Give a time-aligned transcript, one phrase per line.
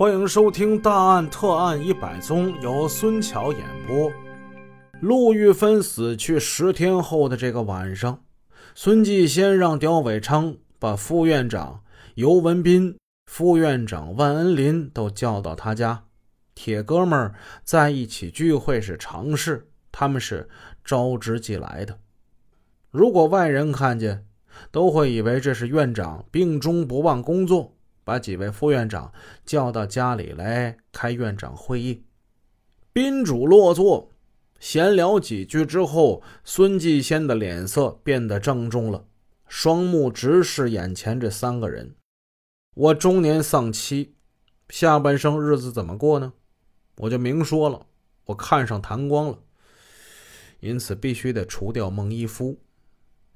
[0.00, 4.10] 欢迎收听《大案特案一百宗》，由孙桥演播。
[4.98, 8.22] 陆玉芬死去十天后的这个晚上，
[8.74, 11.82] 孙继先让刁伟昌把副院长
[12.14, 16.04] 尤文斌、副院长万恩林都叫到他家。
[16.54, 20.48] 铁哥们儿在一起聚会是常事，他们是
[20.82, 21.98] 招之即来的。
[22.90, 24.24] 如果外人看见，
[24.70, 27.76] 都会以为这是院长病中不忘工作，
[28.10, 29.12] 把几位副院长
[29.46, 32.02] 叫到家里来开院长会议。
[32.92, 34.10] 宾主落座，
[34.58, 39.04] 闲聊几句之后，孙继先的脸色变得郑重了，
[39.46, 41.94] 双目直视眼前这三个人。
[42.74, 44.16] 我中年丧妻，
[44.70, 46.32] 下半生日子怎么过呢？
[46.96, 47.86] 我就明说了，
[48.24, 49.38] 我看上谭光了，
[50.58, 52.58] 因此必须得除掉孟一夫。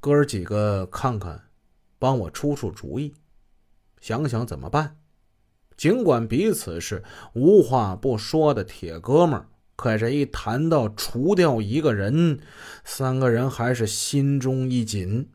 [0.01, 1.45] 哥儿几个看看，
[2.01, 3.15] 帮我出出主意，
[4.05, 4.99] 想想怎么办。
[5.79, 12.39] 尽管彼此是无话不说的铁哥们儿，可这一谈到除掉一个人，
[12.85, 15.31] 三个人还是心中一紧。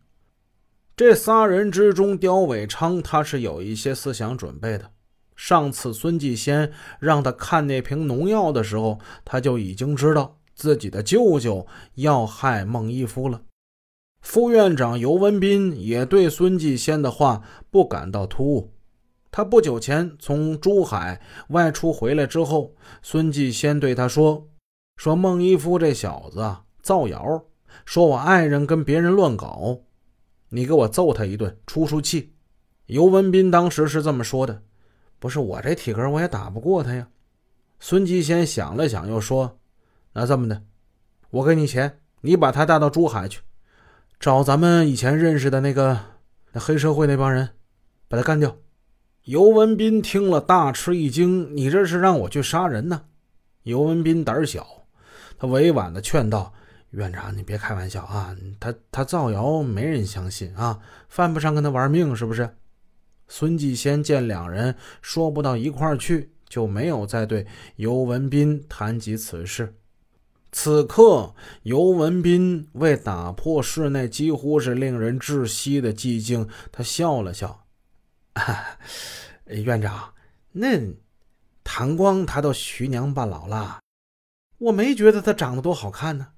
[0.96, 4.92] 这仨人之中，刁伟昌他是有一些思想准备的。
[5.36, 11.66] 上次孙继先让他看那瓶农药的时候，他就已经知道自己的舅舅
[11.96, 13.42] 要害孟一夫了。
[14.22, 18.74] 副院长尤文斌也对孙继先的话不感到突兀。
[19.32, 24.50] 他不久前从珠海外出回来之后，孙继先对他说
[24.98, 27.46] ：“说孟一夫这小子造谣，
[27.86, 29.80] 说我爱人跟别人乱搞，
[30.50, 32.34] 你给我揍他一顿出出气。”
[32.88, 34.64] 尤文斌当时是这么说的
[35.20, 37.08] ：“不是我这体格，我也打不过他呀。”
[37.80, 39.60] 孙继先想了想，又说
[40.14, 40.64] ：“那这么的，
[41.30, 43.42] 我给你钱，你把他带到珠海去。”
[44.20, 45.98] 找咱们以前认识的那个
[46.52, 47.52] 那黑社会那帮人，
[48.10, 48.58] 把他干掉。
[49.24, 53.04] 尤文斌听了大吃一惊：“你这是让我去杀人呢？”
[53.64, 54.68] 尤文斌胆小，
[55.38, 56.54] 他委婉的劝道
[56.92, 58.36] ：“院长，你别开玩笑啊！
[58.60, 62.58] 他他造谣，没人相信啊，犯不上跟他玩命，是不是？”
[63.30, 67.48] 孙继先见两人说不到一块儿去，就没有再对
[67.78, 69.76] 尤文斌谈及此事。
[70.52, 77.66] 此刻，尤文斌为打破室内几乎是令人窒息的寂静，他笑了笑
[79.46, 80.14] ：“院长，
[80.54, 80.80] 那
[81.64, 83.80] 唐光他都徐娘半老了，
[84.58, 86.30] 我没觉得他长得多好看呢。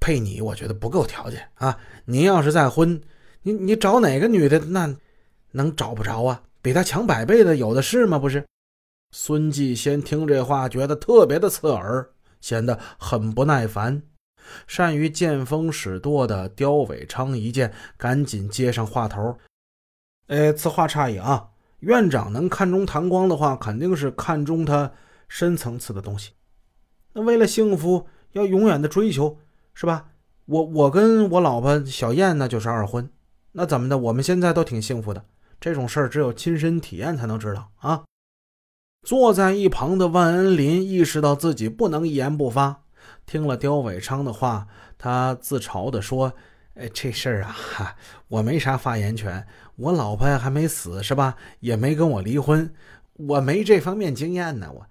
[0.00, 1.78] 配你，我觉得不够条件啊。
[2.04, 3.00] 您要是再婚，
[3.42, 4.94] 你你找哪个女的，那
[5.52, 6.42] 能找不着啊？
[6.60, 8.18] 比他强百倍的有的是吗？
[8.18, 8.44] 不是？”
[9.14, 12.10] 孙继先听这话，觉得特别的刺耳。
[12.46, 14.00] 显得很不耐烦，
[14.68, 19.36] 善于见风使舵的刁伟昌一见，赶紧接上话头
[20.28, 21.48] ：“哎，此话差矣啊！
[21.80, 24.92] 院长能看中谭光的话，肯定是看中他
[25.26, 26.34] 深层次的东西。
[27.14, 29.40] 那为了幸福，要永远的追求，
[29.74, 30.10] 是吧？
[30.44, 33.10] 我我跟我老婆小燕那就是二婚，
[33.50, 33.98] 那怎么的？
[33.98, 35.24] 我们现在都挺幸福的。
[35.58, 38.04] 这种事儿只有亲身体验才能知道啊。”
[39.06, 42.82] 坐在一旁的万恩林意识到自己不能一言不发，
[43.24, 44.66] 听了刁伟昌的话，
[44.98, 46.32] 他自嘲地说
[46.74, 47.54] ：“哎，这事儿啊，
[48.26, 49.46] 我没啥发言权。
[49.76, 51.36] 我老婆还没死，是吧？
[51.60, 52.74] 也没跟我离婚，
[53.12, 54.86] 我没这方面经验呢。”我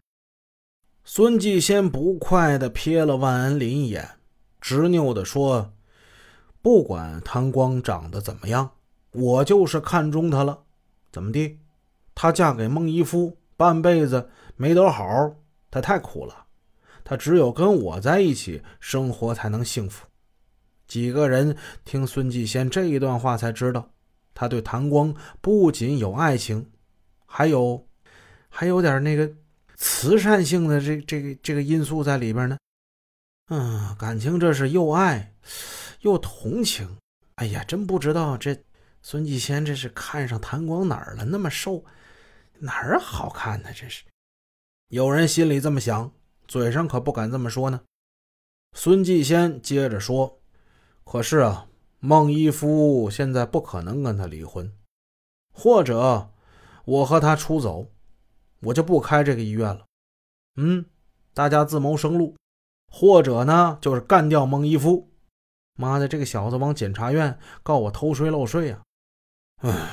[1.04, 4.12] 孙继先不快地瞥了万恩林一眼，
[4.62, 5.74] 执拗地说
[6.64, 8.72] ：“不管唐光长得怎么样，
[9.12, 10.60] 我就是看中他了。
[11.12, 11.60] 怎么地？
[12.16, 15.36] 她嫁给孟一夫。”半辈子没得好，
[15.72, 16.46] 他太苦了。
[17.04, 20.08] 他只有跟我在一起生活才能幸福。
[20.88, 23.92] 几个人听孙继先这一段话，才知道
[24.34, 26.72] 他对谭光不仅有爱情，
[27.26, 27.88] 还有
[28.50, 29.32] 还有点那个
[29.76, 32.58] 慈善性的这这个这个因素在里边呢。
[33.50, 35.34] 嗯，感情这是又爱
[36.02, 36.98] 又同情。
[37.36, 38.58] 哎呀，真不知道这
[39.04, 41.26] 孙继先这是看上谭光哪儿了？
[41.26, 41.84] 那么瘦。
[42.60, 43.70] 哪儿好看呢？
[43.74, 44.04] 这是
[44.88, 46.12] 有人心里这么想，
[46.48, 47.82] 嘴上可不敢这么说呢。
[48.74, 50.40] 孙继先接着说
[51.04, 51.68] ：“可是啊，
[52.00, 54.72] 孟一夫现在不可能跟他离婚，
[55.54, 56.30] 或者
[56.86, 57.92] 我和他出走，
[58.62, 59.86] 我就不开这个医院了。
[60.56, 60.86] 嗯，
[61.34, 62.36] 大家自谋生路，
[62.92, 65.12] 或者呢，就是干掉孟一夫。
[65.78, 68.84] 妈的，这个小子往检察院告我偷税漏税呀！
[69.58, 69.90] 唉。”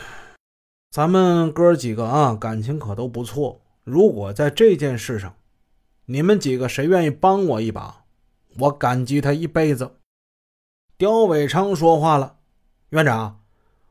[0.93, 3.63] 咱们哥几个啊，感情可都不错。
[3.83, 5.35] 如果在这件事上，
[6.05, 8.05] 你们几个谁愿意帮我一把，
[8.59, 9.97] 我感激他一辈子。
[10.99, 12.37] 刁伟昌说话了
[12.93, 13.41] ：“院长，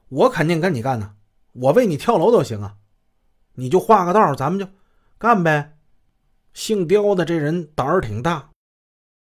[0.09, 1.15] 我肯定跟你干呢，
[1.53, 2.77] 我为你跳楼都行啊！
[3.55, 4.71] 你就画个道，咱们就
[5.17, 5.75] 干呗。
[6.53, 8.51] 姓刁的这人胆儿挺大，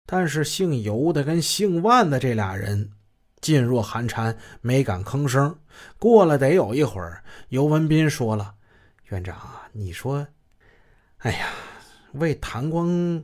[0.07, 2.89] 但是姓尤的跟姓万的这俩人
[3.41, 5.57] 噤若寒蝉，没敢吭声。
[5.99, 8.55] 过了得有一会儿，尤文斌说了
[9.09, 9.37] ：“院长，
[9.71, 10.27] 你说，
[11.19, 11.47] 哎呀，
[12.13, 13.23] 为谭光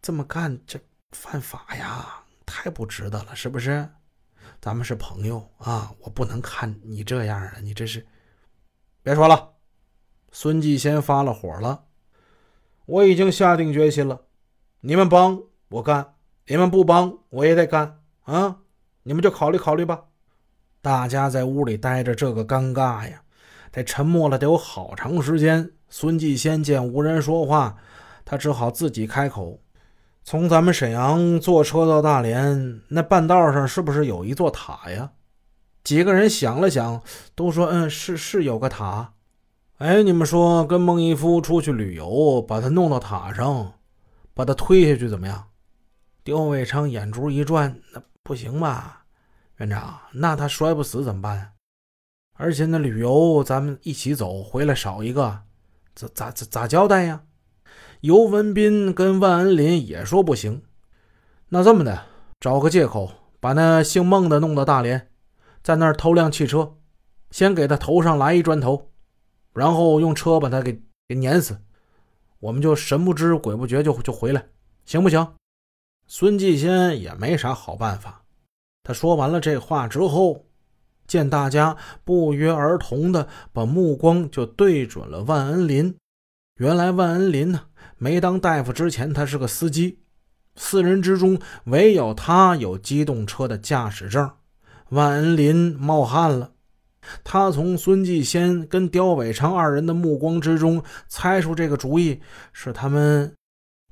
[0.00, 0.80] 这么干，这
[1.12, 3.88] 犯法呀，太不值得了，是不是？
[4.60, 8.06] 咱们是朋友啊，我不能看你这样啊，你这是……
[9.02, 9.54] 别说了。”
[10.32, 11.84] 孙继先发了火了。
[12.86, 14.22] 我已经下定决心了，
[14.80, 16.14] 你们帮我干，
[16.46, 18.60] 你们不帮我也得干啊！
[19.08, 20.02] 你们就考虑考虑吧。
[20.82, 23.22] 大家在屋里待着，这个尴尬呀，
[23.72, 25.70] 得沉默了得有好长时间。
[25.88, 27.78] 孙继先见无人说话，
[28.26, 29.62] 他只好自己开口
[30.22, 35.12] ：“从咱们沈阳坐车到大连，那半道上是不是有一座塔呀？”
[35.82, 37.02] 几个人想了想，
[37.34, 39.14] 都说：“嗯，是是有个塔。”
[39.78, 43.72] 哎，你们说跟孟一夫出去旅游，把他弄到塔上，
[44.34, 45.46] 把他推下去怎么样？
[46.22, 48.97] 刁伟昌眼珠一转，那不行吧？
[49.58, 51.54] 院长，那他摔不死怎么办？
[52.34, 55.42] 而且那旅游咱们一起走，回来少一个，
[55.96, 57.24] 咋咋咋咋交代呀？
[58.02, 60.62] 尤文斌跟万恩林也说不行。
[61.48, 62.06] 那这么的，
[62.38, 63.10] 找个借口
[63.40, 65.10] 把那姓孟的弄到大连，
[65.64, 66.76] 在那儿偷辆汽车，
[67.32, 68.92] 先给他头上来一砖头。
[69.52, 71.60] 然后用车把他给给碾死，
[72.38, 74.46] 我们就神不知鬼不觉就就回来，
[74.84, 75.34] 行不行？
[76.06, 78.22] 孙继先也没啥好办法。
[78.88, 80.46] 他说完了这话之后，
[81.06, 85.94] 见大家不约而同的把目光就对准了万恩林。
[86.54, 87.64] 原来万恩林呢，
[87.98, 89.98] 没当大夫之前他是个司机，
[90.56, 94.30] 四人之中唯有他有机动车的驾驶证。
[94.88, 96.52] 万恩林冒汗了。
[97.22, 102.22] 他从孙继先跟刁伟昌二人的目光之中猜出这个主意
[102.54, 103.34] 是他们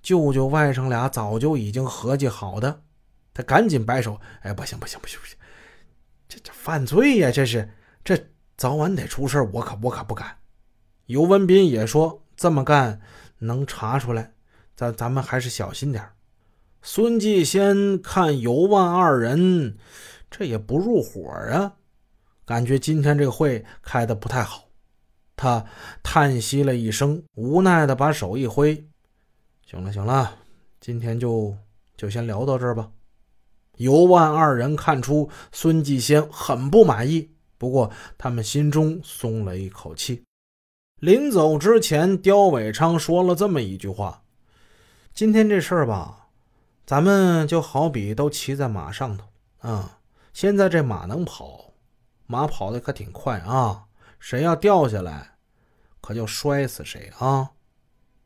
[0.00, 2.80] 舅舅外甥俩早就已经合计好的。
[3.36, 5.36] 他赶紧摆手：“哎，不行不行不行不行，
[6.26, 7.30] 这这犯罪呀！
[7.30, 7.68] 这是
[8.02, 8.18] 这
[8.56, 10.38] 早晚得出事我可我可不敢。”
[11.04, 12.98] 尤文斌也说：“这么干
[13.40, 14.32] 能查出来，
[14.74, 16.02] 咱咱们还是小心点
[16.80, 19.76] 孙继先看尤万二人，
[20.30, 21.74] 这也不入伙啊。
[22.46, 24.70] 感觉今天这个会开的不太好，
[25.36, 25.66] 他
[26.02, 28.88] 叹息了一声，无奈的把手一挥
[29.68, 30.38] ：“行了，行了，
[30.80, 31.54] 今天就
[31.98, 32.90] 就先聊到这儿吧。”
[33.76, 40.22] 尤万二人看出孙继先很不满意，不过他们心中松了一口气。
[41.00, 44.22] 临走之前，刁伟昌说了这么一句话
[45.12, 46.28] ：“今天这事儿吧，
[46.84, 49.26] 咱们就好比都骑在马上头
[49.58, 49.98] 啊，
[50.32, 51.72] 现在这马能跑。”
[52.28, 53.84] 马跑的可挺快啊！
[54.18, 55.36] 谁要掉下来，
[56.00, 57.52] 可就摔死谁啊！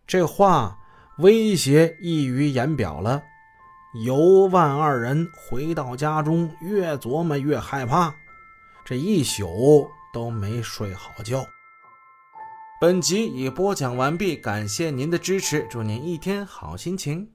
[0.07, 0.79] 这话
[1.19, 3.23] 威胁溢于言表了。
[3.93, 8.15] 尤万二人回到家中，越琢磨越害怕，
[8.85, 11.45] 这一宿都没睡好觉。
[12.81, 17.31] 本集已播讲完毕，感谢您的支持，祝您一天好心情。